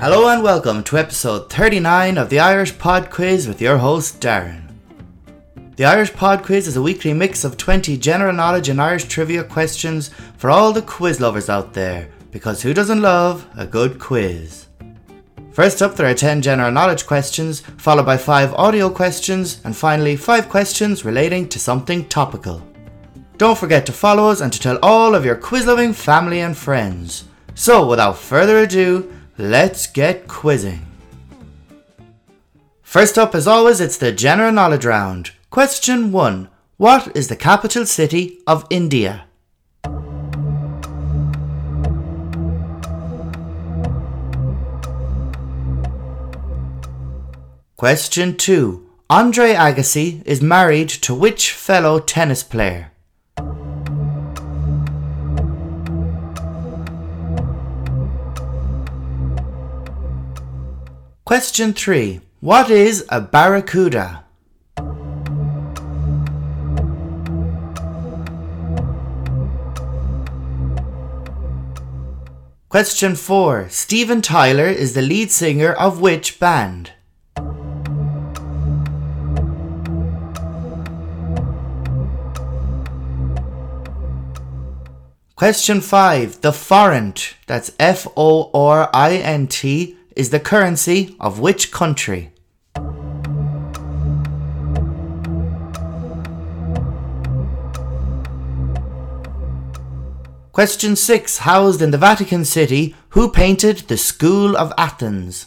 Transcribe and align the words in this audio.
Hello 0.00 0.28
and 0.28 0.44
welcome 0.44 0.84
to 0.84 0.96
episode 0.96 1.50
39 1.50 2.18
of 2.18 2.30
the 2.30 2.38
Irish 2.38 2.78
Pod 2.78 3.10
Quiz 3.10 3.48
with 3.48 3.60
your 3.60 3.78
host 3.78 4.20
Darren. 4.20 4.62
The 5.74 5.86
Irish 5.86 6.12
Pod 6.12 6.44
Quiz 6.44 6.68
is 6.68 6.76
a 6.76 6.82
weekly 6.82 7.12
mix 7.12 7.42
of 7.42 7.56
20 7.56 7.96
general 7.96 8.32
knowledge 8.32 8.68
and 8.68 8.80
Irish 8.80 9.06
trivia 9.06 9.42
questions 9.42 10.10
for 10.36 10.50
all 10.50 10.72
the 10.72 10.82
quiz 10.82 11.20
lovers 11.20 11.50
out 11.50 11.74
there, 11.74 12.10
because 12.30 12.62
who 12.62 12.72
doesn't 12.72 13.02
love 13.02 13.44
a 13.56 13.66
good 13.66 13.98
quiz? 13.98 14.68
First 15.50 15.82
up, 15.82 15.96
there 15.96 16.08
are 16.08 16.14
10 16.14 16.42
general 16.42 16.70
knowledge 16.70 17.04
questions, 17.04 17.62
followed 17.78 18.06
by 18.06 18.16
5 18.16 18.54
audio 18.54 18.88
questions, 18.88 19.60
and 19.64 19.76
finally 19.76 20.14
5 20.14 20.48
questions 20.48 21.04
relating 21.04 21.48
to 21.48 21.58
something 21.58 22.08
topical. 22.08 22.62
Don't 23.36 23.58
forget 23.58 23.84
to 23.86 23.92
follow 23.92 24.30
us 24.30 24.42
and 24.42 24.52
to 24.52 24.60
tell 24.60 24.78
all 24.80 25.16
of 25.16 25.24
your 25.24 25.34
quiz 25.34 25.66
loving 25.66 25.92
family 25.92 26.38
and 26.38 26.56
friends. 26.56 27.24
So, 27.56 27.88
without 27.88 28.16
further 28.16 28.58
ado, 28.58 29.12
Let's 29.40 29.86
get 29.86 30.26
quizzing. 30.26 30.84
First 32.82 33.16
up, 33.16 33.36
as 33.36 33.46
always, 33.46 33.80
it's 33.80 33.96
the 33.96 34.10
general 34.10 34.50
knowledge 34.50 34.84
round. 34.84 35.30
Question 35.48 36.10
1 36.10 36.48
What 36.76 37.16
is 37.16 37.28
the 37.28 37.36
capital 37.36 37.86
city 37.86 38.40
of 38.48 38.66
India? 38.68 39.26
Question 47.76 48.36
2 48.36 48.90
Andre 49.08 49.54
Agassi 49.54 50.20
is 50.26 50.42
married 50.42 50.88
to 50.88 51.14
which 51.14 51.52
fellow 51.52 52.00
tennis 52.00 52.42
player? 52.42 52.90
Question 61.28 61.74
3. 61.74 62.22
What 62.40 62.70
is 62.70 63.04
a 63.10 63.20
barracuda? 63.20 64.24
Question 72.70 73.14
4. 73.14 73.68
Steven 73.68 74.22
Tyler 74.22 74.68
is 74.68 74.94
the 74.94 75.02
lead 75.02 75.30
singer 75.30 75.70
of 75.70 76.00
which 76.00 76.40
band? 76.40 76.92
Question 85.36 85.82
5. 85.82 86.40
The 86.40 86.54
forint, 86.54 87.34
that's 87.46 87.70
F 87.78 88.06
O 88.16 88.50
R 88.54 88.88
I 88.94 89.16
N 89.16 89.46
T, 89.46 89.97
is 90.18 90.30
the 90.30 90.40
currency 90.40 91.16
of 91.20 91.38
which 91.38 91.70
country? 91.70 92.32
Question 100.50 100.96
6. 100.96 101.38
Housed 101.38 101.80
in 101.80 101.92
the 101.92 101.98
Vatican 101.98 102.44
City, 102.44 102.96
who 103.10 103.30
painted 103.30 103.78
the 103.86 103.96
School 103.96 104.56
of 104.56 104.72
Athens? 104.76 105.46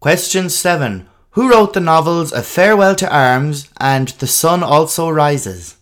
Question 0.00 0.48
7. 0.48 1.06
Who 1.32 1.50
wrote 1.50 1.74
the 1.74 1.80
novels 1.80 2.32
A 2.32 2.42
Farewell 2.42 2.94
to 2.94 3.14
Arms 3.14 3.68
and 3.76 4.08
The 4.08 4.26
Sun 4.26 4.62
Also 4.62 5.10
Rises? 5.10 5.76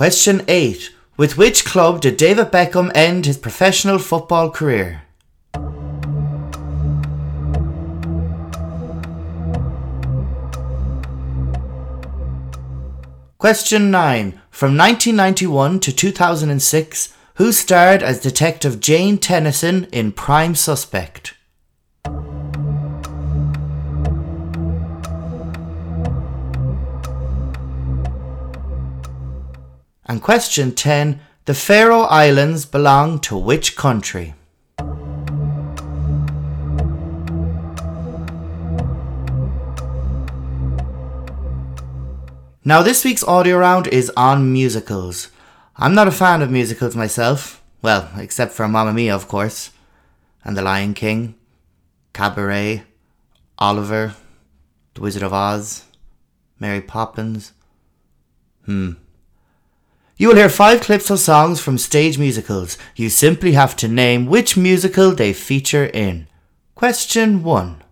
Question 0.00 0.40
8. 0.48 0.94
With 1.18 1.36
which 1.36 1.66
club 1.66 2.00
did 2.00 2.16
David 2.16 2.46
Beckham 2.46 2.90
end 2.94 3.26
his 3.26 3.36
professional 3.36 3.98
football 3.98 4.50
career? 4.50 5.02
Question 13.36 13.90
9. 13.90 14.40
From 14.50 14.74
1991 14.74 15.80
to 15.80 15.92
2006, 15.92 17.14
who 17.34 17.52
starred 17.52 18.02
as 18.02 18.22
Detective 18.22 18.80
Jane 18.80 19.18
Tennyson 19.18 19.84
in 19.92 20.12
Prime 20.12 20.54
Suspect? 20.54 21.34
And 30.10 30.20
question 30.20 30.74
10 30.74 31.20
The 31.44 31.54
Faroe 31.54 32.00
Islands 32.00 32.66
belong 32.66 33.20
to 33.20 33.38
which 33.38 33.76
country? 33.76 34.34
Now, 42.64 42.82
this 42.82 43.04
week's 43.04 43.22
audio 43.22 43.56
round 43.58 43.86
is 43.86 44.10
on 44.16 44.52
musicals. 44.52 45.28
I'm 45.76 45.94
not 45.94 46.08
a 46.08 46.10
fan 46.10 46.42
of 46.42 46.50
musicals 46.50 46.96
myself, 46.96 47.62
well, 47.80 48.10
except 48.16 48.50
for 48.50 48.66
Mamma 48.66 48.92
Mia, 48.92 49.14
of 49.14 49.28
course, 49.28 49.70
and 50.42 50.56
The 50.56 50.62
Lion 50.62 50.92
King, 50.92 51.36
Cabaret, 52.12 52.82
Oliver, 53.60 54.16
The 54.94 55.02
Wizard 55.02 55.22
of 55.22 55.32
Oz, 55.32 55.84
Mary 56.58 56.80
Poppins. 56.80 57.52
Hmm, 58.64 58.94
you 60.20 60.28
will 60.28 60.36
hear 60.36 60.50
five 60.50 60.82
clips 60.82 61.08
of 61.08 61.18
songs 61.18 61.60
from 61.60 61.78
stage 61.78 62.18
musicals. 62.18 62.76
You 62.94 63.08
simply 63.08 63.52
have 63.52 63.74
to 63.76 63.88
name 63.88 64.26
which 64.26 64.54
musical 64.54 65.14
they 65.14 65.32
feature 65.32 65.86
in. 65.86 66.26
Question 66.74 67.42
1. 67.42 67.82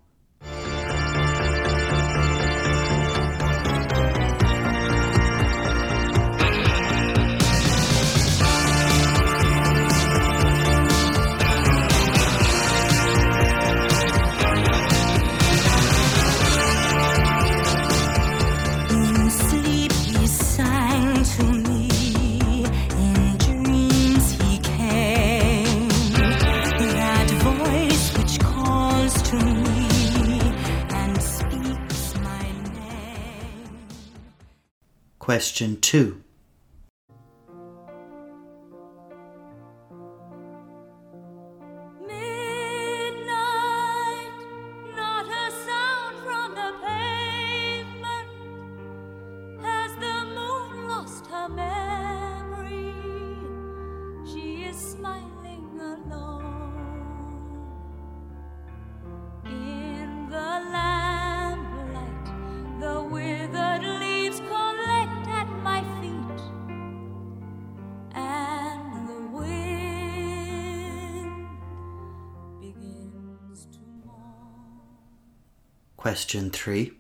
Question 35.39 35.81
2. 35.81 36.21
Question 75.99 76.51
3. 76.51 76.93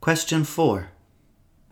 Question 0.00 0.44
4. 0.44 0.88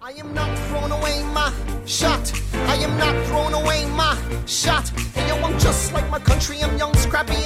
I 0.01 0.13
am 0.13 0.33
not 0.35 0.57
throwing 0.69 0.93
away 0.93 1.23
my 1.35 1.53
shot. 1.85 2.33
I 2.55 2.77
am 2.77 2.97
not 2.97 3.27
throwing 3.27 3.55
away 3.55 3.85
my 3.87 4.17
shot. 4.47 4.89
Hey 5.15 5.29
yo, 5.29 5.35
I'm 5.45 5.59
just 5.59 5.93
like 5.93 6.09
my 6.11 6.21
country. 6.21 6.63
I'm 6.63 6.79
young, 6.79 6.95
scrappy, 6.95 7.40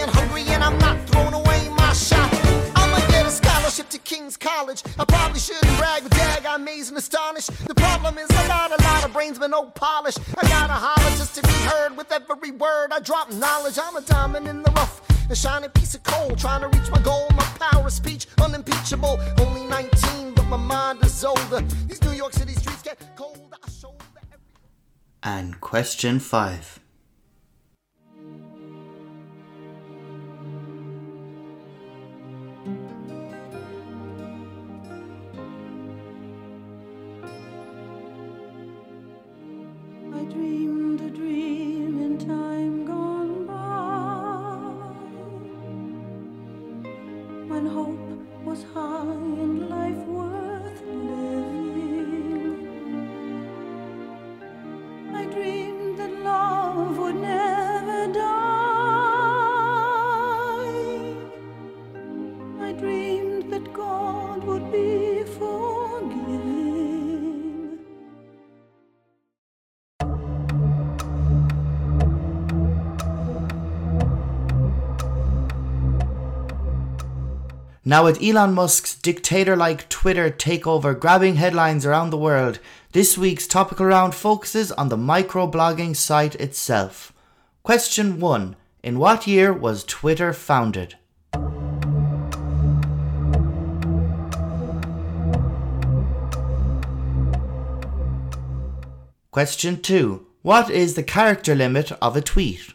and. 7.49 7.59
The 7.69 7.75
problem 7.75 8.19
is 8.19 8.29
I 8.31 8.47
got 8.47 8.79
a 8.79 8.83
lot 8.83 9.05
of 9.05 9.13
brains, 9.13 9.39
but 9.39 9.51
no 9.51 9.67
polish. 9.67 10.17
I 10.39 10.43
gotta 10.49 10.73
holler 10.73 11.17
just 11.17 11.35
to 11.37 11.43
be 11.43 11.53
heard 11.71 11.97
with 11.97 12.11
every 12.13 12.51
word 12.51 12.89
I 12.93 13.01
drop 13.01 13.33
knowledge. 13.33 13.79
I'm 13.81 13.97
a 13.97 14.03
diamond 14.03 14.49
in 14.49 14.63
the 14.63 14.71
rough. 14.73 15.01
A 15.31 15.37
shining 15.37 15.71
piece 15.71 15.95
of 15.95 16.03
coal, 16.03 16.37
trying 16.37 16.61
to 16.61 16.69
reach 16.69 16.91
my 16.91 17.01
goal. 17.01 17.29
My 17.37 17.45
power 17.59 17.87
of 17.87 17.93
speech, 17.93 18.27
unimpeachable. 18.41 19.19
Only 19.41 19.65
19, 19.67 20.35
but 20.35 20.45
my 20.45 20.57
mind 20.57 21.05
is 21.05 21.25
older. 21.25 21.61
These 21.87 22.03
New 22.03 22.13
York 22.13 22.33
City 22.33 22.53
streets 22.55 22.83
get 22.83 22.99
every- 23.17 23.41
And 25.23 25.59
question 25.61 26.21
five. 26.21 26.74
Dreamed 62.85 63.51
that 63.51 63.73
God 63.73 64.45
would 64.45 64.71
be 64.71 65.23
forgiving. 65.39 66.45
Now, 77.87 78.05
with 78.05 78.23
Elon 78.23 78.53
Musk's 78.53 78.95
dictator 78.95 79.57
like 79.57 79.89
Twitter 79.89 80.31
takeover 80.31 80.99
grabbing 80.99 81.37
headlines 81.37 81.87
around 81.87 82.11
the 82.11 82.19
world, 82.19 82.59
this 82.93 83.17
week's 83.17 83.47
topical 83.47 83.87
round 83.87 84.15
focuses 84.15 84.71
on 84.73 84.91
the 84.91 84.99
microblogging 84.99 85.97
site 85.97 86.35
itself. 86.35 87.15
Question 87.63 88.21
1 88.21 88.57
In 88.83 88.99
what 88.99 89.27
year 89.27 89.55
was 89.55 89.85
Twitter 89.85 90.35
founded? 90.35 90.97
Question 99.35 99.83
2 99.83 100.25
What 100.43 100.71
is 100.71 100.95
the 100.95 101.03
character 101.03 101.57
limit 101.57 101.91
of 102.01 102.17
a 102.17 102.21
tweet? 102.21 102.73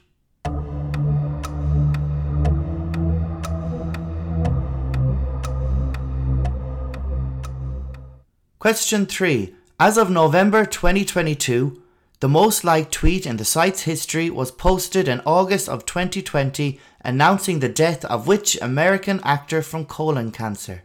Question 8.59 9.05
3. 9.05 9.55
As 9.79 9.97
of 9.97 10.09
November 10.09 10.65
2022, 10.65 11.81
the 12.19 12.27
most 12.27 12.65
liked 12.65 12.91
tweet 12.91 13.25
in 13.25 13.37
the 13.37 13.45
site's 13.45 13.83
history 13.83 14.29
was 14.29 14.51
posted 14.51 15.07
in 15.07 15.21
August 15.25 15.69
of 15.69 15.85
2020 15.85 16.77
announcing 16.99 17.59
the 17.59 17.69
death 17.69 18.03
of 18.03 18.27
which 18.27 18.61
American 18.61 19.21
actor 19.23 19.61
from 19.61 19.85
colon 19.85 20.29
cancer? 20.29 20.83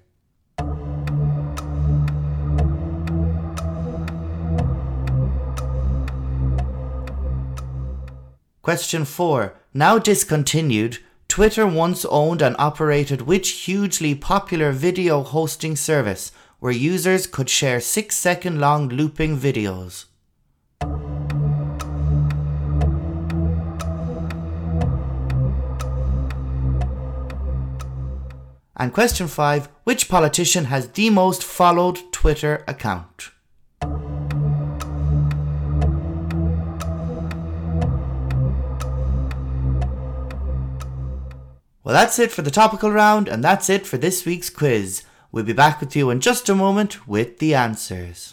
Question 8.64 9.04
4. 9.04 9.52
Now 9.74 9.98
discontinued, 9.98 10.96
Twitter 11.28 11.66
once 11.66 12.06
owned 12.06 12.40
and 12.40 12.56
operated 12.58 13.20
which 13.20 13.66
hugely 13.66 14.14
popular 14.14 14.72
video 14.72 15.22
hosting 15.22 15.76
service 15.76 16.32
where 16.60 16.72
users 16.72 17.26
could 17.26 17.50
share 17.50 17.78
6 17.78 18.16
second 18.16 18.58
long 18.58 18.88
looping 18.88 19.36
videos? 19.36 20.06
And 28.74 28.90
question 28.94 29.28
5. 29.28 29.68
Which 29.84 30.08
politician 30.08 30.64
has 30.64 30.88
the 30.88 31.10
most 31.10 31.44
followed 31.44 32.00
Twitter 32.12 32.64
account? 32.66 33.33
Well, 41.84 41.92
that's 41.92 42.18
it 42.18 42.32
for 42.32 42.40
the 42.40 42.50
topical 42.50 42.90
round, 42.90 43.28
and 43.28 43.44
that's 43.44 43.68
it 43.68 43.86
for 43.86 43.98
this 43.98 44.24
week's 44.24 44.48
quiz. 44.48 45.02
We'll 45.30 45.44
be 45.44 45.52
back 45.52 45.80
with 45.80 45.94
you 45.94 46.08
in 46.08 46.20
just 46.20 46.48
a 46.48 46.54
moment 46.54 47.06
with 47.06 47.40
the 47.40 47.54
answers. 47.54 48.32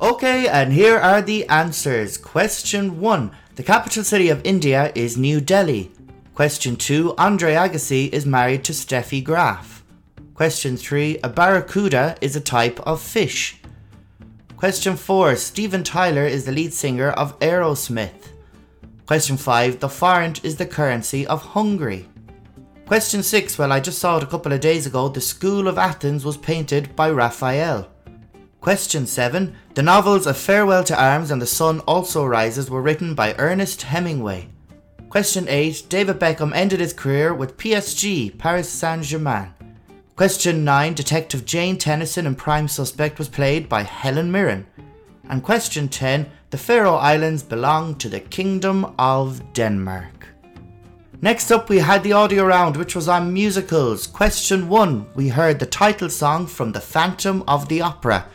Okay, 0.00 0.46
and 0.46 0.72
here 0.72 0.98
are 0.98 1.20
the 1.20 1.48
answers. 1.48 2.16
Question 2.16 3.00
1. 3.00 3.32
The 3.60 3.66
capital 3.66 4.04
city 4.04 4.30
of 4.30 4.40
India 4.42 4.90
is 4.94 5.18
New 5.18 5.38
Delhi. 5.38 5.92
Question 6.34 6.76
2. 6.76 7.14
Andre 7.18 7.52
Agassi 7.52 8.08
is 8.08 8.24
married 8.24 8.64
to 8.64 8.72
Steffi 8.72 9.22
Graf. 9.22 9.84
Question 10.32 10.78
3. 10.78 11.18
A 11.22 11.28
barracuda 11.28 12.16
is 12.22 12.34
a 12.34 12.40
type 12.40 12.80
of 12.86 13.02
fish. 13.02 13.60
Question 14.56 14.96
4. 14.96 15.36
Steven 15.36 15.84
Tyler 15.84 16.24
is 16.24 16.46
the 16.46 16.52
lead 16.52 16.72
singer 16.72 17.10
of 17.10 17.38
Aerosmith. 17.40 18.28
Question 19.04 19.36
5. 19.36 19.78
The 19.78 19.90
forint 19.90 20.42
is 20.42 20.56
the 20.56 20.64
currency 20.64 21.26
of 21.26 21.42
Hungary. 21.42 22.08
Question 22.86 23.22
6. 23.22 23.58
Well, 23.58 23.72
I 23.72 23.80
just 23.80 23.98
saw 23.98 24.16
it 24.16 24.22
a 24.22 24.26
couple 24.26 24.54
of 24.54 24.60
days 24.60 24.86
ago. 24.86 25.10
The 25.10 25.20
School 25.20 25.68
of 25.68 25.76
Athens 25.76 26.24
was 26.24 26.38
painted 26.38 26.96
by 26.96 27.10
Raphael. 27.10 27.89
Question 28.60 29.06
7. 29.06 29.56
The 29.72 29.82
novels 29.82 30.26
A 30.26 30.34
Farewell 30.34 30.84
to 30.84 31.02
Arms 31.02 31.30
and 31.30 31.40
The 31.40 31.46
Sun 31.46 31.80
Also 31.88 32.26
Rises 32.26 32.68
were 32.68 32.82
written 32.82 33.14
by 33.14 33.34
Ernest 33.38 33.80
Hemingway. 33.80 34.50
Question 35.08 35.48
8. 35.48 35.86
David 35.88 36.18
Beckham 36.20 36.54
ended 36.54 36.78
his 36.78 36.92
career 36.92 37.32
with 37.32 37.56
PSG, 37.56 38.36
Paris 38.36 38.68
Saint 38.68 39.02
Germain. 39.02 39.54
Question 40.14 40.62
9. 40.62 40.92
Detective 40.92 41.46
Jane 41.46 41.78
Tennyson 41.78 42.26
in 42.26 42.34
Prime 42.34 42.68
Suspect 42.68 43.18
was 43.18 43.30
played 43.30 43.66
by 43.66 43.82
Helen 43.82 44.30
Mirren. 44.30 44.66
And 45.30 45.42
question 45.42 45.88
10. 45.88 46.30
The 46.50 46.58
Faroe 46.58 46.96
Islands 46.96 47.42
belong 47.42 47.94
to 47.94 48.10
the 48.10 48.20
Kingdom 48.20 48.94
of 48.98 49.54
Denmark. 49.54 50.28
Next 51.22 51.50
up, 51.50 51.70
we 51.70 51.78
had 51.78 52.02
the 52.02 52.12
audio 52.12 52.44
round, 52.44 52.76
which 52.76 52.94
was 52.94 53.08
on 53.08 53.32
musicals. 53.32 54.06
Question 54.06 54.68
1. 54.68 55.06
We 55.14 55.28
heard 55.28 55.58
the 55.58 55.64
title 55.64 56.10
song 56.10 56.46
from 56.46 56.72
The 56.72 56.80
Phantom 56.80 57.42
of 57.48 57.66
the 57.68 57.80
Opera. 57.80 58.26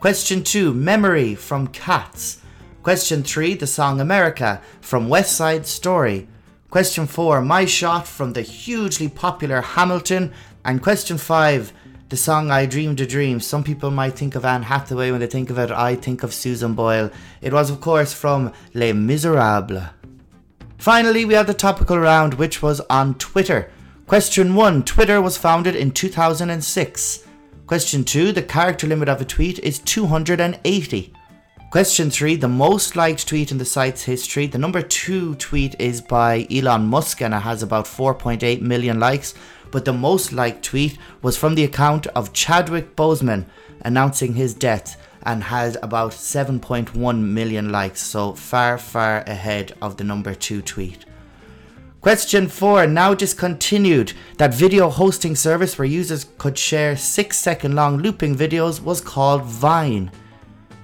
Question 0.00 0.42
2. 0.42 0.72
Memory 0.72 1.34
from 1.34 1.66
Cats. 1.66 2.40
Question 2.82 3.22
3. 3.22 3.52
The 3.52 3.66
song 3.66 4.00
America 4.00 4.62
from 4.80 5.10
West 5.10 5.36
Side 5.36 5.66
Story. 5.66 6.26
Question 6.70 7.06
4. 7.06 7.42
My 7.42 7.66
Shot 7.66 8.08
from 8.08 8.32
the 8.32 8.40
hugely 8.40 9.10
popular 9.10 9.60
Hamilton. 9.60 10.32
And 10.64 10.82
question 10.82 11.18
5. 11.18 11.74
The 12.08 12.16
song 12.16 12.50
I 12.50 12.64
Dreamed 12.64 13.02
a 13.02 13.06
Dream. 13.06 13.40
Some 13.40 13.62
people 13.62 13.90
might 13.90 14.16
think 14.16 14.34
of 14.34 14.46
Anne 14.46 14.62
Hathaway 14.62 15.10
when 15.10 15.20
they 15.20 15.26
think 15.26 15.50
of 15.50 15.58
it. 15.58 15.70
I 15.70 15.96
think 15.96 16.22
of 16.22 16.32
Susan 16.32 16.72
Boyle. 16.72 17.10
It 17.42 17.52
was, 17.52 17.68
of 17.68 17.82
course, 17.82 18.14
from 18.14 18.54
Les 18.72 18.94
Miserables. 18.94 19.90
Finally, 20.78 21.26
we 21.26 21.34
have 21.34 21.46
the 21.46 21.52
topical 21.52 21.98
round, 21.98 22.34
which 22.34 22.62
was 22.62 22.80
on 22.88 23.16
Twitter. 23.16 23.70
Question 24.06 24.54
1 24.54 24.82
Twitter 24.84 25.20
was 25.20 25.36
founded 25.36 25.76
in 25.76 25.90
2006. 25.90 27.26
Question 27.70 28.02
2 28.02 28.32
The 28.32 28.42
character 28.42 28.88
limit 28.88 29.08
of 29.08 29.20
a 29.20 29.24
tweet 29.24 29.60
is 29.60 29.78
280. 29.78 31.12
Question 31.70 32.10
3 32.10 32.34
The 32.34 32.48
most 32.48 32.96
liked 32.96 33.28
tweet 33.28 33.52
in 33.52 33.58
the 33.58 33.64
site's 33.64 34.02
history. 34.02 34.48
The 34.48 34.58
number 34.58 34.82
2 34.82 35.36
tweet 35.36 35.76
is 35.78 36.00
by 36.00 36.48
Elon 36.50 36.88
Musk 36.88 37.22
and 37.22 37.32
it 37.32 37.42
has 37.42 37.62
about 37.62 37.84
4.8 37.84 38.60
million 38.60 38.98
likes. 38.98 39.34
but 39.70 39.84
the 39.84 39.92
most 39.92 40.32
liked 40.32 40.64
tweet 40.64 40.98
was 41.22 41.36
from 41.36 41.54
the 41.54 41.62
account 41.62 42.08
of 42.08 42.32
Chadwick 42.32 42.96
Boseman 42.96 43.44
announcing 43.82 44.34
his 44.34 44.52
death 44.52 45.00
and 45.22 45.44
had 45.44 45.76
about 45.80 46.10
7.1 46.10 47.20
million 47.20 47.70
likes, 47.70 48.02
so 48.02 48.32
far, 48.32 48.78
far 48.78 49.20
ahead 49.28 49.76
of 49.80 49.96
the 49.96 50.02
number 50.02 50.34
2 50.34 50.60
tweet. 50.62 51.04
Question 52.00 52.48
4 52.48 52.86
now 52.86 53.12
discontinued. 53.12 54.14
That 54.38 54.54
video 54.54 54.88
hosting 54.88 55.36
service 55.36 55.76
where 55.76 55.84
users 55.84 56.24
could 56.38 56.56
share 56.56 56.96
6 56.96 57.38
second 57.38 57.74
long 57.74 57.98
looping 57.98 58.34
videos 58.34 58.80
was 58.80 59.02
called 59.02 59.42
Vine. 59.44 60.10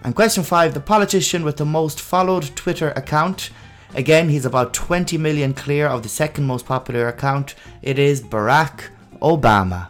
And 0.04 0.14
question 0.14 0.44
5 0.44 0.74
the 0.74 0.80
politician 0.80 1.42
with 1.42 1.56
the 1.56 1.64
most 1.64 2.02
followed 2.02 2.54
Twitter 2.54 2.90
account. 2.90 3.48
Again, 3.94 4.28
he's 4.28 4.44
about 4.44 4.74
20 4.74 5.16
million 5.16 5.54
clear 5.54 5.86
of 5.86 6.02
the 6.02 6.10
second 6.10 6.44
most 6.44 6.66
popular 6.66 7.08
account. 7.08 7.54
It 7.80 7.98
is 7.98 8.20
Barack 8.20 8.90
Obama. 9.22 9.88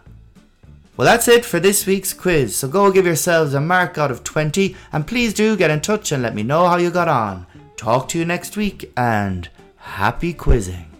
Well, 0.96 1.06
that's 1.06 1.26
it 1.26 1.44
for 1.44 1.58
this 1.58 1.86
week's 1.86 2.14
quiz. 2.14 2.54
So 2.54 2.68
go 2.68 2.92
give 2.92 3.04
yourselves 3.04 3.52
a 3.52 3.60
mark 3.60 3.98
out 3.98 4.12
of 4.12 4.22
20 4.22 4.76
and 4.92 5.04
please 5.04 5.34
do 5.34 5.56
get 5.56 5.72
in 5.72 5.80
touch 5.80 6.12
and 6.12 6.22
let 6.22 6.36
me 6.36 6.44
know 6.44 6.68
how 6.68 6.76
you 6.76 6.92
got 6.92 7.08
on. 7.08 7.48
Talk 7.76 8.08
to 8.10 8.18
you 8.18 8.24
next 8.24 8.56
week 8.56 8.92
and 8.96 9.48
happy 9.76 10.32
quizzing. 10.32 10.95